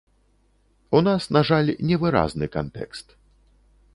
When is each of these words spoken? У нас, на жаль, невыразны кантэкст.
У 0.99 1.01
нас, 1.07 1.27
на 1.37 1.41
жаль, 1.51 1.69
невыразны 1.91 2.45
кантэкст. 2.55 3.07